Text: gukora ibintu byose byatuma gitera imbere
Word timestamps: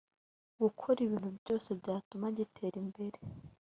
gukora 0.61 0.97
ibintu 1.07 1.29
byose 1.39 1.69
byatuma 1.79 2.25
gitera 2.37 2.75
imbere 2.83 3.17